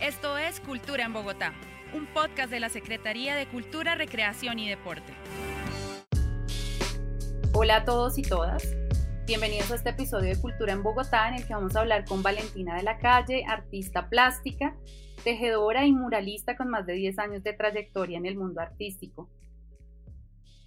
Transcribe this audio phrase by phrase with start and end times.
[0.00, 1.52] Esto es Cultura en Bogotá,
[1.92, 5.12] un podcast de la Secretaría de Cultura, Recreación y Deporte.
[7.52, 8.62] Hola a todos y todas.
[9.26, 12.22] Bienvenidos a este episodio de Cultura en Bogotá en el que vamos a hablar con
[12.22, 14.76] Valentina de la Calle, artista plástica,
[15.24, 19.28] tejedora y muralista con más de 10 años de trayectoria en el mundo artístico.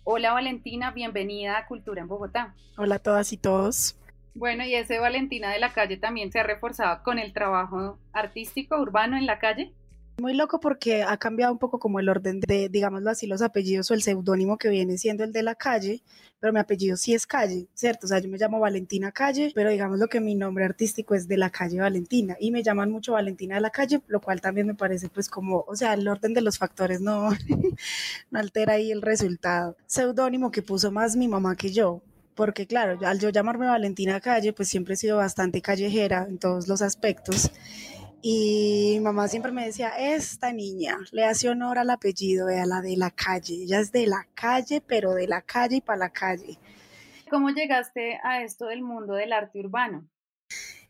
[0.04, 2.54] Hola Valentina, bienvenida a Cultura en Bogotá.
[2.78, 3.96] Hola a todas y todos.
[4.34, 8.80] Bueno, y ese Valentina de la calle también se ha reforzado con el trabajo artístico
[8.80, 9.74] urbano en la calle.
[10.20, 13.90] Muy loco porque ha cambiado un poco como el orden de, digámoslo así, los apellidos
[13.90, 16.04] o el seudónimo que viene siendo el de la calle,
[16.40, 18.06] pero mi apellido sí es calle, ¿cierto?
[18.06, 21.28] O sea, yo me llamo Valentina Calle, pero digamos lo que mi nombre artístico es
[21.28, 24.68] de la calle Valentina y me llaman mucho Valentina de la calle, lo cual también
[24.68, 27.30] me parece pues como, o sea, el orden de los factores no,
[28.32, 29.76] no altera ahí el resultado.
[29.88, 32.04] Seudónimo que puso más mi mamá que yo,
[32.36, 36.68] porque claro, al yo llamarme Valentina Calle, pues siempre he sido bastante callejera en todos
[36.68, 37.52] los aspectos.
[38.22, 42.96] Y mamá siempre me decía, esta niña le hace honor al apellido, a la de
[42.96, 43.64] la calle.
[43.64, 46.60] Ella es de la calle, pero de la calle y para la calle.
[47.32, 50.08] ¿Cómo llegaste a esto del mundo del arte urbano?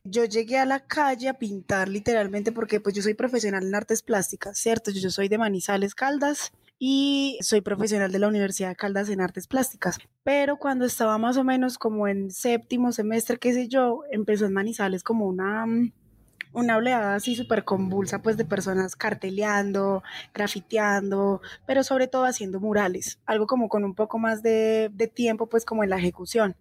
[0.03, 4.01] Yo llegué a la calle a pintar literalmente porque pues yo soy profesional en artes
[4.01, 4.91] plásticas, ¿cierto?
[4.91, 6.51] Yo soy de Manizales Caldas
[6.83, 9.99] y soy profesional de la Universidad de Caldas en artes plásticas.
[10.23, 14.53] Pero cuando estaba más o menos como en séptimo semestre, qué sé yo, empezó en
[14.53, 15.91] Manizales como una mm,
[16.53, 23.19] una oleada así súper convulsa pues de personas carteleando, grafiteando, pero sobre todo haciendo murales,
[23.25, 26.55] algo como con un poco más de, de, tiempo pues como en la ejecución.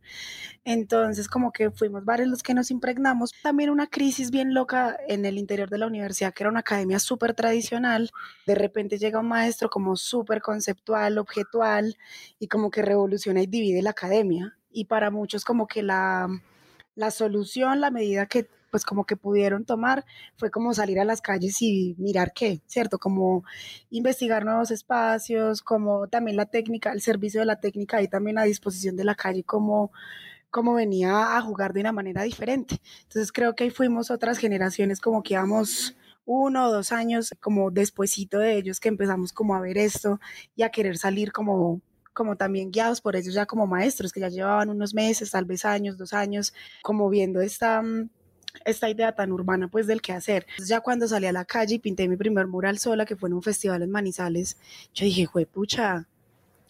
[0.64, 3.32] Entonces como que fuimos varios los que nos impregnamos.
[3.42, 6.98] También una crisis bien loca en el interior de la universidad, que era una academia
[6.98, 8.10] súper tradicional.
[8.46, 11.96] De repente llega un maestro como súper conceptual, objetual
[12.38, 14.56] y como que revoluciona y divide la academia.
[14.70, 16.28] Y para muchos como que la,
[16.94, 20.04] la solución, la medida que pues como que pudieron tomar
[20.36, 22.98] fue como salir a las calles y mirar qué, ¿cierto?
[22.98, 23.44] Como
[23.90, 28.44] investigar nuevos espacios, como también la técnica, el servicio de la técnica ahí también a
[28.44, 29.92] disposición de la calle, como
[30.50, 32.80] como venía a jugar de una manera diferente.
[33.02, 37.70] Entonces creo que ahí fuimos otras generaciones como que íbamos uno o dos años como
[37.70, 40.20] despuesito de ellos que empezamos como a ver esto
[40.56, 41.80] y a querer salir como
[42.12, 45.64] como también guiados por ellos ya como maestros que ya llevaban unos meses, tal vez
[45.64, 46.52] años, dos años,
[46.82, 48.10] como viendo esta mm,
[48.64, 50.46] esta idea tan urbana pues del qué hacer.
[50.58, 53.34] Ya cuando salí a la calle y pinté mi primer mural sola, que fue en
[53.34, 54.56] un festival en Manizales,
[54.94, 56.06] yo dije, pucha,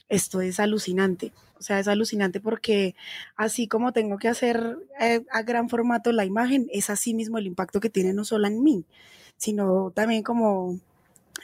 [0.08, 1.32] esto es alucinante.
[1.58, 2.94] O sea, es alucinante porque
[3.36, 7.46] así como tengo que hacer eh, a gran formato la imagen, es así mismo el
[7.46, 8.84] impacto que tiene no solo en mí,
[9.36, 10.80] sino también como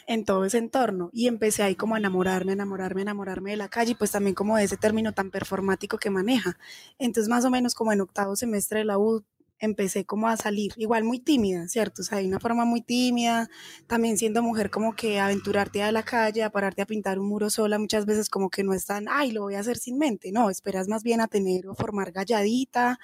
[0.07, 1.11] en todo ese entorno.
[1.13, 4.65] Y empecé ahí como a enamorarme, enamorarme, enamorarme de la calle pues también como de
[4.65, 6.57] ese término tan performático que maneja.
[6.99, 9.23] Entonces más o menos como en octavo semestre de la U
[9.59, 12.03] empecé como a salir, igual muy tímida, ¿cierto?
[12.03, 13.49] O sea, hay una forma muy tímida,
[13.87, 17.51] también siendo mujer como que aventurarte a la calle, a pararte a pintar un muro
[17.51, 20.33] sola, muchas veces como que no es tan, ay, lo voy a hacer sin mente,
[20.33, 22.99] no, esperas más bien a tener o formar galladita,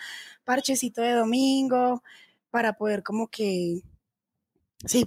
[0.45, 2.03] parchecito de domingo,
[2.51, 3.81] para poder como que,
[4.85, 5.05] sí,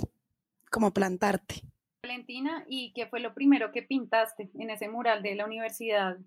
[0.72, 1.62] como plantarte.
[2.04, 6.18] Valentina, ¿y qué fue lo primero que pintaste en ese mural de la universidad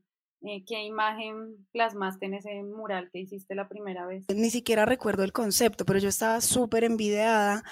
[0.43, 4.27] eh, ¿Qué imagen plasmaste en ese mural que hiciste la primera vez?
[4.29, 7.63] Ni siquiera recuerdo el concepto, pero yo estaba súper envidiada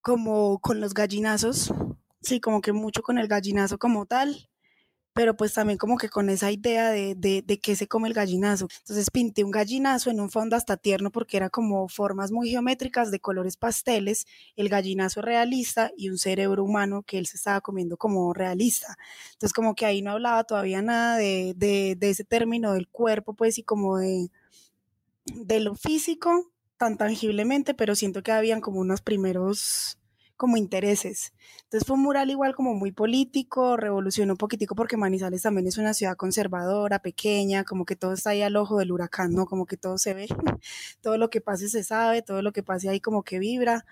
[0.00, 1.72] como con los gallinazos,
[2.20, 4.48] sí, como que mucho con el gallinazo como tal
[5.16, 8.12] pero pues también como que con esa idea de, de, de qué se come el
[8.12, 8.68] gallinazo.
[8.80, 13.10] Entonces pinté un gallinazo en un fondo hasta tierno porque era como formas muy geométricas
[13.10, 14.26] de colores pasteles,
[14.56, 18.98] el gallinazo realista y un cerebro humano que él se estaba comiendo como realista.
[19.32, 23.56] Entonces como que ahí no hablaba todavía nada de, de, ese término del cuerpo pues
[23.56, 24.28] y como de,
[25.24, 29.96] de lo físico tan tangiblemente, pero siento que habían como unos primeros
[30.36, 31.32] como intereses.
[31.64, 35.78] Entonces fue un mural igual como muy político, revolucionó un poquitico porque Manizales también es
[35.78, 39.46] una ciudad conservadora, pequeña, como que todo está ahí al ojo del huracán, ¿no?
[39.46, 40.26] Como que todo se ve,
[41.00, 43.84] todo lo que pase se sabe, todo lo que pase ahí como que vibra.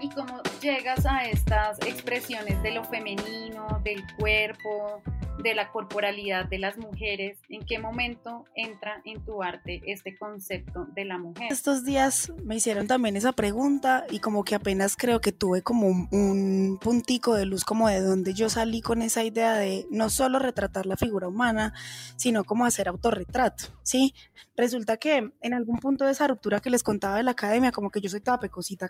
[0.00, 5.02] ¿Y cómo llegas a estas expresiones de lo femenino, del cuerpo,
[5.42, 10.86] de la corporalidad de las mujeres, ¿en qué momento entra en tu arte este concepto
[10.94, 11.52] de la mujer?
[11.52, 15.88] Estos días me hicieron también esa pregunta y como que apenas creo que tuve como
[15.88, 20.38] un, puntico de luz como de donde yo salí con esa idea de no solo
[20.38, 21.74] retratar la figura humana,
[22.16, 24.14] sino como hacer autorretrato, ¿sí?
[24.56, 27.90] Resulta que en algún punto de esa ruptura que les contaba de la academia, como
[27.90, 28.38] que yo soy toda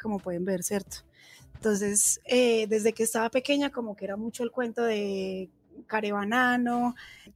[0.01, 0.99] como pueden ver, ¿cierto?
[1.55, 5.51] Entonces, eh, desde que estaba pequeña, como que era mucho el cuento de
[5.87, 6.95] carebanano.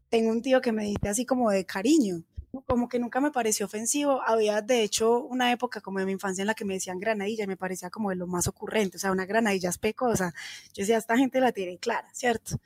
[0.09, 2.23] Tengo un tío que me dice así como de cariño.
[2.63, 4.23] Como que nunca me pareció ofensivo.
[4.23, 7.45] Había, de hecho, una época como de mi infancia en la que me decían granadilla
[7.45, 10.35] y me parecía como de lo más ocurrente, o sea, una granadilla es pecosa.
[10.73, 12.61] Yo decía, esta gente la tiene clara, ¿cierto?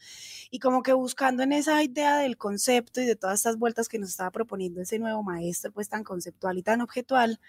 [0.50, 3.98] Y como que buscando en esa idea del concepto y de todas estas vueltas que
[3.98, 7.40] nos estaba proponiendo ese nuevo maestro, pues tan conceptual y tan objetual,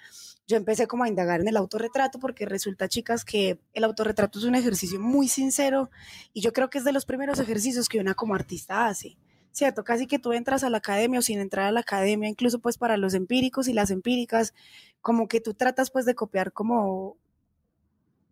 [0.47, 4.45] yo empecé como a indagar en el autorretrato porque resulta, chicas, que el autorretrato es
[4.45, 5.89] un ejercicio muy sincero
[6.33, 9.17] y yo creo que es de los primeros ejercicios que una como artista hace.
[9.51, 9.83] ¿Cierto?
[9.83, 12.77] Casi que tú entras a la academia o sin entrar a la academia, incluso pues
[12.77, 14.53] para los empíricos y las empíricas,
[15.01, 17.17] como que tú tratas pues de copiar como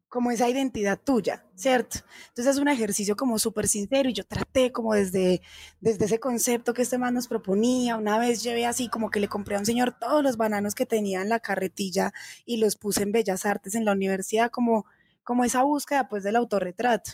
[0.09, 1.99] como esa identidad tuya, ¿cierto?
[2.29, 5.41] Entonces es un ejercicio como súper sincero y yo traté como desde,
[5.81, 9.27] desde ese concepto que este man nos proponía, una vez llevé así como que le
[9.27, 12.13] compré a un señor todos los bananos que tenía en la carretilla
[12.45, 14.85] y los puse en Bellas Artes en la universidad como,
[15.23, 17.11] como esa búsqueda pues del autorretrato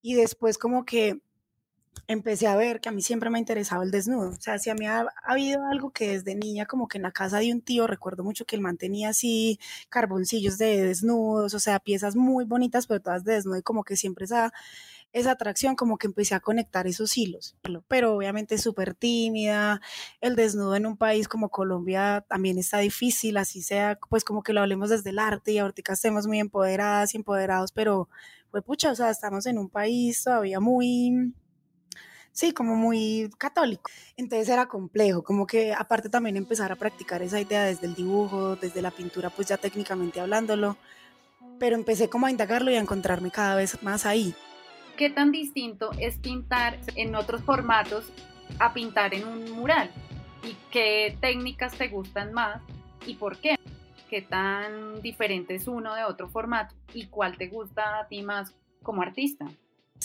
[0.00, 1.20] y después como que
[2.06, 4.30] empecé a ver que a mí siempre me ha interesado el desnudo.
[4.30, 7.12] O sea, si a mí ha, habido algo que desde niña, como que en la
[7.12, 9.58] casa de un tío, recuerdo mucho que él mantenía así
[9.88, 13.96] carboncillos de desnudos, o sea, piezas muy bonitas, pero todas de desnudo, y como que
[13.96, 14.52] siempre esa,
[15.12, 17.56] esa atracción, como que empecé a conectar esos hilos.
[17.88, 19.80] Pero obviamente súper tímida.
[20.20, 24.52] El desnudo en un país como Colombia también está difícil, así sea, pues como que
[24.52, 28.08] lo hablemos desde el arte y ahorita estemos muy empoderadas y empoderados, pero
[28.50, 31.34] pues pucha, o sea, estamos en un país todavía muy
[32.38, 33.90] sí, como muy católico.
[34.16, 38.54] Entonces era complejo, como que aparte también empezar a practicar esa idea desde el dibujo,
[38.54, 40.76] desde la pintura, pues ya técnicamente hablándolo,
[41.58, 44.36] pero empecé como a indagarlo y a encontrarme cada vez más ahí.
[44.96, 48.04] ¿Qué tan distinto es pintar en otros formatos
[48.60, 49.90] a pintar en un mural?
[50.44, 52.62] ¿Y qué técnicas te gustan más
[53.04, 53.56] y por qué?
[54.08, 56.76] ¿Qué tan diferente es uno de otro formato?
[56.94, 59.46] ¿Y cuál te gusta a ti más como artista?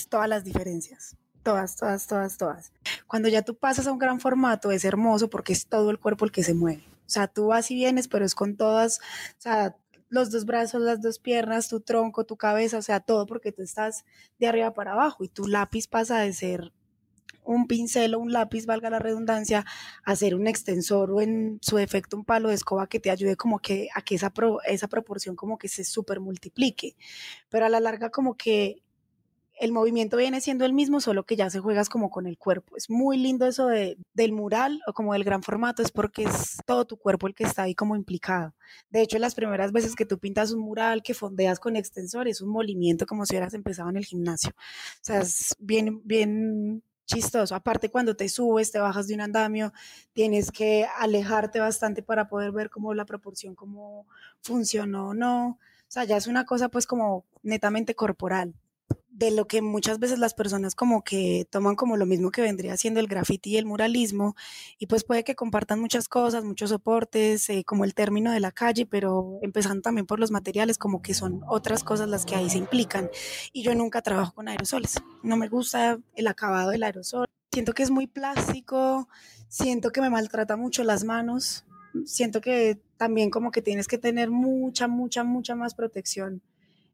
[0.09, 2.71] Todas las diferencias todas, todas, todas, todas.
[3.07, 6.25] Cuando ya tú pasas a un gran formato es hermoso porque es todo el cuerpo
[6.25, 6.83] el que se mueve.
[7.05, 8.99] O sea, tú vas y vienes, pero es con todas,
[9.37, 9.75] o sea,
[10.09, 13.61] los dos brazos, las dos piernas, tu tronco, tu cabeza, o sea, todo porque tú
[13.61, 14.05] estás
[14.39, 16.71] de arriba para abajo y tu lápiz pasa de ser
[17.45, 19.65] un pincel o un lápiz, valga la redundancia,
[20.03, 23.35] a ser un extensor o en su defecto un palo de escoba que te ayude
[23.35, 24.31] como que a que esa,
[24.65, 26.95] esa proporción como que se super multiplique.
[27.49, 28.82] Pero a la larga como que
[29.59, 32.75] el movimiento viene siendo el mismo, solo que ya se juegas como con el cuerpo.
[32.75, 36.57] Es muy lindo eso de, del mural o como del gran formato, es porque es
[36.65, 38.53] todo tu cuerpo el que está ahí como implicado.
[38.89, 42.41] De hecho, las primeras veces que tú pintas un mural que fondeas con extensor, es
[42.41, 44.51] un movimiento como si hubieras empezado en el gimnasio.
[44.51, 47.55] O sea, es bien, bien chistoso.
[47.55, 49.73] Aparte, cuando te subes, te bajas de un andamio,
[50.13, 54.07] tienes que alejarte bastante para poder ver cómo la proporción, cómo
[54.41, 55.47] funcionó o no.
[55.49, 58.55] O sea, ya es una cosa pues como netamente corporal
[59.13, 62.75] de lo que muchas veces las personas como que toman como lo mismo que vendría
[62.77, 64.35] siendo el graffiti y el muralismo
[64.79, 68.51] y pues puede que compartan muchas cosas, muchos soportes, eh, como el término de la
[68.51, 72.49] calle, pero empezando también por los materiales, como que son otras cosas las que ahí
[72.49, 73.09] se implican.
[73.53, 77.83] Y yo nunca trabajo con aerosoles, no me gusta el acabado del aerosol, siento que
[77.83, 79.07] es muy plástico,
[79.47, 81.65] siento que me maltrata mucho las manos,
[82.05, 86.41] siento que también como que tienes que tener mucha, mucha, mucha más protección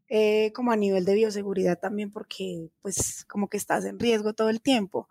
[0.09, 4.49] eh, como a nivel de bioseguridad también porque pues como que estás en riesgo todo
[4.49, 5.07] el tiempo.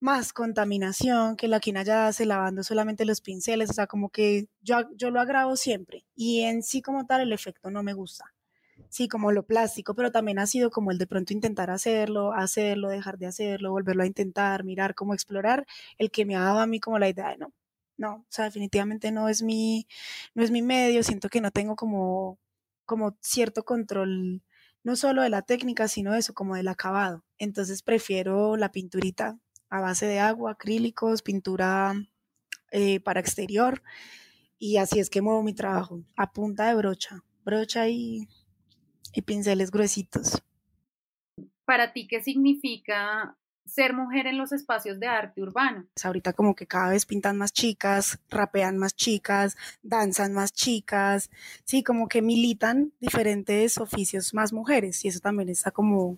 [0.00, 4.48] Más contaminación, que la quina ya hace lavando solamente los pinceles, o sea, como que
[4.62, 8.34] yo, yo lo agravo siempre y en sí como tal el efecto no me gusta.
[8.90, 12.88] Sí, como lo plástico, pero también ha sido como el de pronto intentar hacerlo, hacerlo,
[12.88, 15.66] dejar de hacerlo, volverlo a intentar, mirar, cómo explorar,
[15.98, 17.52] el que me ha dado a mí como la idea de no,
[17.96, 19.86] no, o sea, definitivamente no es mi,
[20.34, 22.38] no es mi medio, siento que no tengo como
[22.86, 24.42] como cierto control,
[24.82, 27.24] no solo de la técnica, sino eso, como del acabado.
[27.38, 29.38] Entonces prefiero la pinturita
[29.68, 31.94] a base de agua, acrílicos, pintura
[32.70, 33.82] eh, para exterior.
[34.58, 38.28] Y así es que muevo mi trabajo, a punta de brocha, brocha y,
[39.12, 40.42] y pinceles gruesitos.
[41.64, 43.36] Para ti, ¿qué significa
[43.66, 45.84] ser mujer en los espacios de arte urbano.
[46.02, 51.30] Ahorita como que cada vez pintan más chicas, rapean más chicas, danzan más chicas,
[51.64, 56.16] sí, como que militan diferentes oficios más mujeres y eso también está como,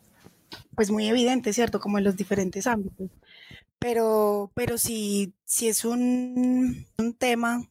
[0.75, 1.81] pues muy evidente, ¿cierto?
[1.81, 3.11] Como en los diferentes ámbitos.
[3.78, 7.67] Pero, pero sí, sí es un, un tema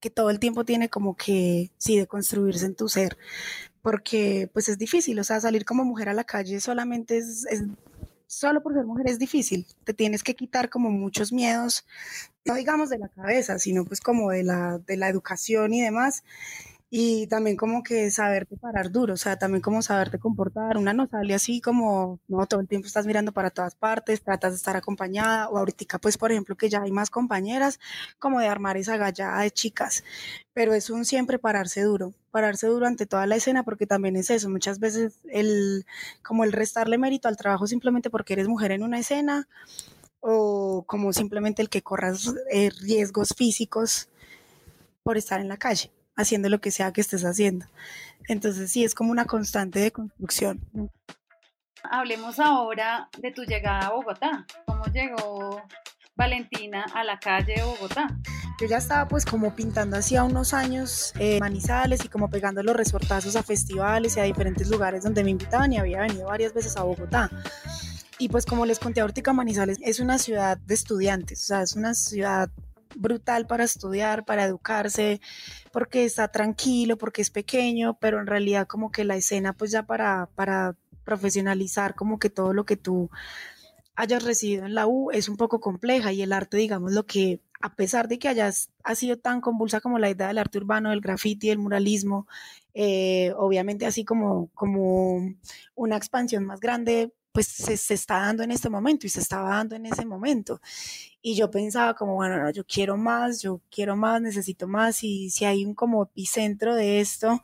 [0.00, 3.16] que todo el tiempo tiene como que, sí, de construirse en tu ser,
[3.80, 7.46] porque pues es difícil, o sea, salir como mujer a la calle solamente es
[8.34, 11.86] solo por ser mujer es difícil, te tienes que quitar como muchos miedos,
[12.44, 16.24] no digamos de la cabeza, sino pues como de la, de la educación y demás.
[16.96, 20.78] Y también como que saberte parar duro, o sea, también como saberte comportar.
[20.78, 24.52] Una no sale así como, no, todo el tiempo estás mirando para todas partes, tratas
[24.52, 27.80] de estar acompañada, o ahorita pues por ejemplo que ya hay más compañeras,
[28.20, 30.04] como de armar esa gallada de chicas,
[30.52, 34.30] pero es un siempre pararse duro, pararse duro ante toda la escena, porque también es
[34.30, 35.86] eso, muchas veces el,
[36.22, 39.48] como el restarle mérito al trabajo simplemente porque eres mujer en una escena,
[40.20, 44.08] o como simplemente el que corras eh, riesgos físicos
[45.02, 47.66] por estar en la calle haciendo lo que sea que estés haciendo.
[48.28, 50.60] Entonces sí, es como una constante de construcción.
[51.82, 54.46] Hablemos ahora de tu llegada a Bogotá.
[54.66, 55.62] ¿Cómo llegó
[56.16, 58.08] Valentina a la calle de Bogotá?
[58.60, 62.76] Yo ya estaba pues como pintando hacía unos años eh, manizales y como pegando los
[62.76, 66.76] resortazos a festivales y a diferentes lugares donde me invitaban y había venido varias veces
[66.76, 67.30] a Bogotá.
[68.18, 71.74] Y pues como les conté ahorita, Manizales es una ciudad de estudiantes, o sea, es
[71.74, 72.48] una ciudad
[72.96, 75.20] brutal para estudiar, para educarse,
[75.72, 79.84] porque está tranquilo, porque es pequeño, pero en realidad como que la escena pues ya
[79.84, 83.10] para, para profesionalizar como que todo lo que tú
[83.96, 87.40] hayas recibido en la U es un poco compleja y el arte, digamos, lo que
[87.60, 90.90] a pesar de que hayas ha sido tan convulsa como la idea del arte urbano,
[90.90, 92.26] del graffiti, del muralismo,
[92.74, 95.34] eh, obviamente así como, como
[95.74, 99.48] una expansión más grande, pues se, se, está dando en este momento y se estaba
[99.56, 100.60] dando en ese momento.
[101.20, 105.30] Y yo pensaba como, bueno, no, yo quiero más, yo quiero más, necesito más y
[105.30, 107.42] si hay un como epicentro de esto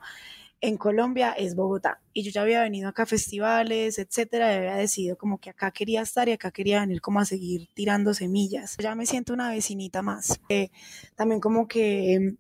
[0.60, 2.00] en Colombia es Bogotá.
[2.12, 5.72] Y yo ya había venido acá a festivales, etcétera, y había decidido como que acá
[5.72, 8.76] quería estar y acá quería venir como a seguir tirando semillas.
[8.78, 10.40] Ya me siento una vecinita más.
[10.50, 10.70] Eh,
[11.16, 12.36] también como que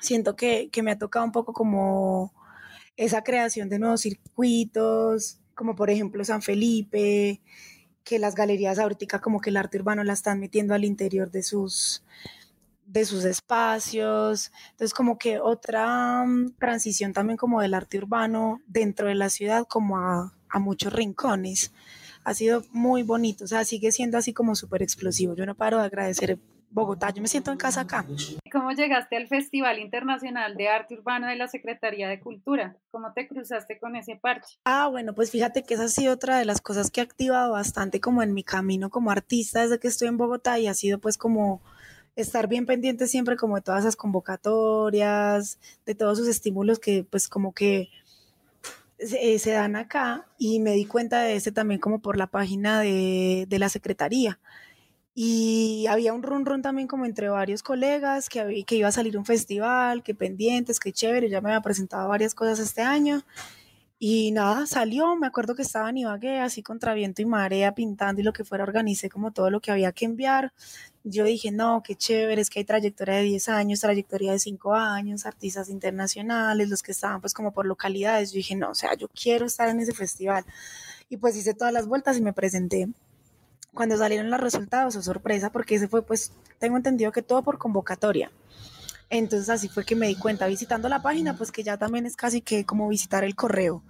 [0.00, 2.32] siento que, que me ha tocado un poco como
[2.96, 7.42] esa creación de nuevos circuitos, como por ejemplo San Felipe,
[8.04, 11.42] que las galerías ahorita como que el arte urbano la están metiendo al interior de
[11.42, 12.04] sus
[12.86, 19.08] de sus espacios, entonces como que otra mm, transición también como del arte urbano dentro
[19.08, 21.72] de la ciudad como a, a muchos rincones.
[22.24, 25.34] Ha sido muy bonito, o sea, sigue siendo así como súper explosivo.
[25.34, 26.38] Yo no paro de agradecer
[26.70, 28.04] Bogotá, yo me siento en casa acá.
[28.52, 32.76] ¿Cómo llegaste al Festival Internacional de Arte Urbano de la Secretaría de Cultura?
[32.90, 34.58] ¿Cómo te cruzaste con ese parche?
[34.64, 37.52] Ah, bueno, pues fíjate que esa ha sido otra de las cosas que ha activado
[37.52, 40.98] bastante como en mi camino como artista desde que estoy en Bogotá y ha sido
[40.98, 41.62] pues como
[42.16, 47.28] estar bien pendiente siempre como de todas esas convocatorias, de todos sus estímulos que pues
[47.28, 47.88] como que
[48.98, 52.80] se, se dan acá y me di cuenta de ese también como por la página
[52.80, 54.38] de, de la Secretaría
[55.20, 58.92] y había un run run también como entre varios colegas que, había, que iba a
[58.92, 63.24] salir un festival, que pendientes, que chévere, ya me había presentado varias cosas este año
[63.98, 68.20] y nada, salió, me acuerdo que estaba en Ibagué así contra viento y marea pintando
[68.20, 70.52] y lo que fuera, organicé como todo lo que había que enviar.
[71.02, 74.72] Yo dije, no, qué chévere, es que hay trayectoria de 10 años, trayectoria de 5
[74.76, 78.30] años, artistas internacionales, los que estaban pues como por localidades.
[78.30, 80.44] Yo dije, no, o sea, yo quiero estar en ese festival.
[81.08, 82.88] Y pues hice todas las vueltas y me presenté
[83.78, 87.44] cuando salieron los resultados, o oh, sorpresa, porque ese fue, pues, tengo entendido que todo
[87.44, 88.32] por convocatoria.
[89.08, 92.16] Entonces así fue que me di cuenta, visitando la página, pues que ya también es
[92.16, 93.84] casi que como visitar el correo.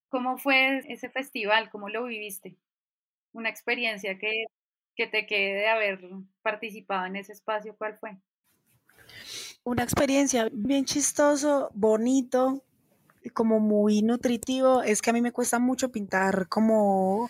[0.08, 1.70] ¿Cómo fue ese festival?
[1.70, 2.56] ¿Cómo lo viviste?
[3.34, 4.46] Una experiencia que
[4.98, 6.00] que te quede de haber
[6.42, 8.18] participado en ese espacio, ¿cuál fue?
[9.63, 12.63] Una experiencia bien chistoso, bonito,
[13.34, 14.82] como muy nutritivo.
[14.82, 17.30] Es que a mí me cuesta mucho pintar como,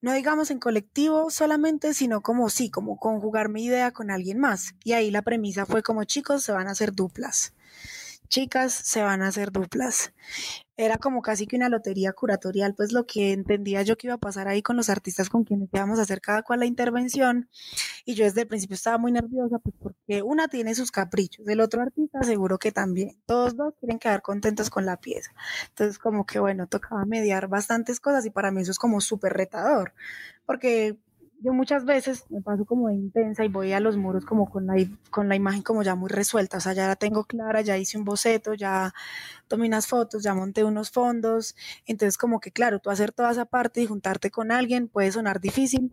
[0.00, 4.74] no digamos en colectivo solamente, sino como sí, como conjugar mi idea con alguien más.
[4.84, 7.54] Y ahí la premisa fue como chicos se van a hacer duplas
[8.28, 10.12] chicas se van a hacer duplas.
[10.76, 14.18] Era como casi que una lotería curatorial, pues lo que entendía yo que iba a
[14.18, 17.48] pasar ahí con los artistas con quienes íbamos a hacer cada cual la intervención.
[18.04, 21.60] Y yo desde el principio estaba muy nerviosa, pues porque una tiene sus caprichos, el
[21.60, 23.20] otro artista seguro que también.
[23.26, 25.32] Todos dos quieren quedar contentos con la pieza.
[25.70, 29.32] Entonces como que bueno, tocaba mediar bastantes cosas y para mí eso es como súper
[29.32, 29.94] retador,
[30.46, 30.96] porque
[31.40, 34.66] yo muchas veces me paso como de intensa y voy a los muros como con
[34.66, 34.74] la,
[35.10, 37.96] con la imagen como ya muy resuelta, o sea, ya la tengo clara, ya hice
[37.96, 38.92] un boceto, ya
[39.46, 41.54] tomé unas fotos, ya monté unos fondos,
[41.86, 45.40] entonces como que claro, tú hacer toda esa parte y juntarte con alguien puede sonar
[45.40, 45.92] difícil,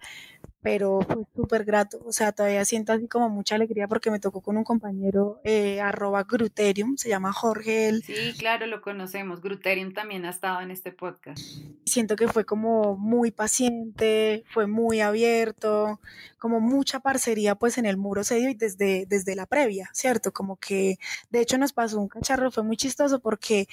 [0.66, 4.42] pero fue súper grato, o sea, todavía siento así como mucha alegría porque me tocó
[4.42, 7.88] con un compañero eh, arroba Gruterium, se llama Jorge.
[7.88, 8.02] Él.
[8.02, 11.40] Sí, claro, lo conocemos, Gruterium también ha estado en este podcast.
[11.86, 16.00] Siento que fue como muy paciente, fue muy abierto,
[16.40, 20.34] como mucha parcería pues en el muro se dio y desde, desde la previa, ¿cierto?
[20.34, 20.98] Como que
[21.30, 23.68] de hecho nos pasó un cacharro, fue muy chistoso porque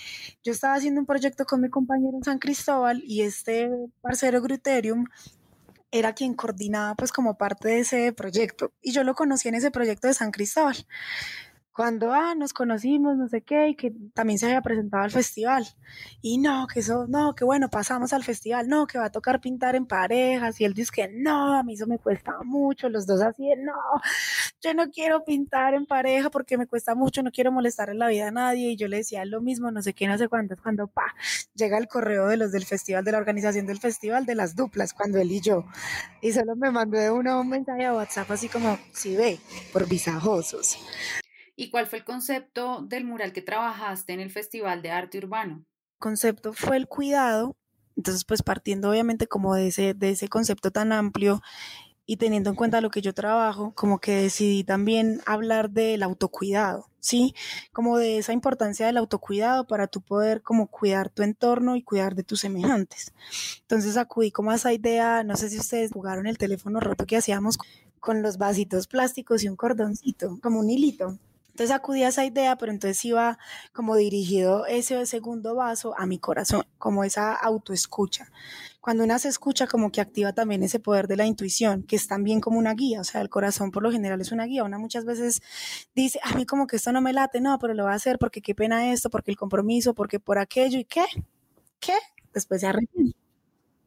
[0.45, 3.71] yo estaba haciendo un proyecto con mi compañero en San Cristóbal y este
[4.03, 5.07] parcero Gruterium
[5.93, 8.73] era quien coordinaba pues como parte de ese proyecto.
[8.83, 10.87] Y yo lo conocí en ese proyecto de San Cristóbal
[11.75, 15.67] cuando ah, nos conocimos, no sé qué, y que también se había presentado al festival.
[16.21, 19.41] Y no, que eso, no, que bueno, pasamos al festival, no, que va a tocar
[19.41, 20.61] pintar en parejas.
[20.61, 22.89] Y él dice que no, a mí eso me cuesta mucho.
[22.91, 23.73] Los dos así, no,
[24.61, 28.09] yo no quiero pintar en pareja porque me cuesta mucho, no quiero molestar en la
[28.09, 28.73] vida a nadie.
[28.73, 31.15] Y yo le decía lo mismo, no sé qué, no sé cuántas, cuando pa,
[31.55, 34.93] llega el correo de los del festival, de la organización del festival, de las duplas,
[34.93, 35.65] cuando él y yo.
[36.21, 39.39] Y solo me mandó de uno un mensaje a WhatsApp así como, si ve,
[39.73, 40.79] por visajosos.
[41.57, 45.57] ¿Y cuál fue el concepto del mural que trabajaste en el Festival de Arte Urbano?
[45.57, 47.57] El concepto fue el cuidado,
[47.97, 51.43] entonces pues partiendo obviamente como de ese, de ese concepto tan amplio
[52.07, 56.89] y teniendo en cuenta lo que yo trabajo, como que decidí también hablar del autocuidado,
[57.01, 57.35] ¿sí?
[57.73, 62.15] Como de esa importancia del autocuidado para tú poder como cuidar tu entorno y cuidar
[62.15, 63.13] de tus semejantes.
[63.61, 67.17] Entonces acudí como a esa idea, no sé si ustedes jugaron el teléfono roto que
[67.17, 67.59] hacíamos
[68.01, 71.19] con los vasitos plásticos y un cordoncito, como un hilito.
[71.53, 73.39] Entonces acudí a esa idea, pero entonces iba
[73.75, 78.33] como dirigido ese segundo vaso a mi corazón, como esa autoescucha.
[78.81, 82.09] Cuando una se escucha, como que activa también ese poder de la intuición, que es
[82.09, 84.65] también como una guía, o sea, el corazón por lo general es una guía.
[84.65, 85.43] Una muchas veces
[85.95, 88.19] dice, a mí como que esto no me late, no, pero lo voy a hacer
[88.19, 91.05] porque qué pena esto, porque el compromiso, porque por aquello, ¿y qué?
[91.81, 91.95] ¿Qué?
[92.33, 93.15] Después se arrepiente.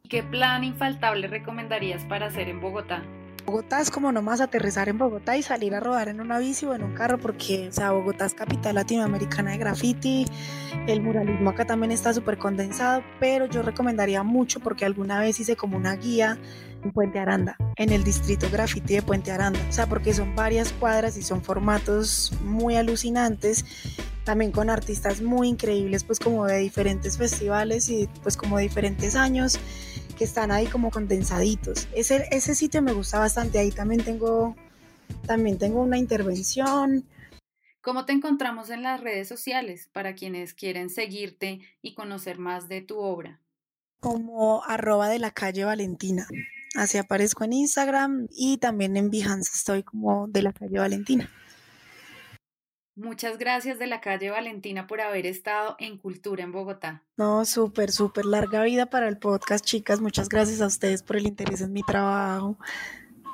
[0.07, 3.03] ¿Qué plan infaltable recomendarías para hacer en Bogotá?
[3.45, 6.73] Bogotá es como nomás aterrizar en Bogotá y salir a rodar en una bici o
[6.73, 10.25] en un carro porque, o sea, Bogotá es capital latinoamericana de graffiti,
[10.87, 15.55] el muralismo acá también está súper condensado, pero yo recomendaría mucho porque alguna vez hice
[15.55, 16.39] como una guía
[16.83, 20.73] en Puente Aranda, en el distrito graffiti de Puente Aranda, o sea, porque son varias
[20.73, 23.63] cuadras y son formatos muy alucinantes
[24.23, 29.15] también con artistas muy increíbles, pues como de diferentes festivales y pues como de diferentes
[29.15, 29.59] años
[30.15, 31.88] que están ahí como condensaditos.
[31.93, 34.55] Ese, ese sitio me gusta bastante, ahí también tengo,
[35.25, 37.05] también tengo una intervención.
[37.81, 42.81] ¿Cómo te encontramos en las redes sociales para quienes quieren seguirte y conocer más de
[42.81, 43.41] tu obra?
[44.00, 46.27] Como arroba de la calle Valentina.
[46.75, 51.30] Así aparezco en Instagram y también en Behance estoy como de la calle Valentina.
[52.95, 57.03] Muchas gracias de la calle Valentina por haber estado en Cultura en Bogotá.
[57.17, 59.99] No, súper, súper larga vida para el podcast, chicas.
[59.99, 62.58] Muchas gracias a ustedes por el interés en mi trabajo.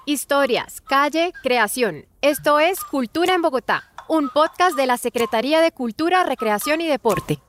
[0.08, 2.06] Historias, calle, creación.
[2.22, 7.40] Esto es Cultura en Bogotá, un podcast de la Secretaría de Cultura, Recreación y Deporte.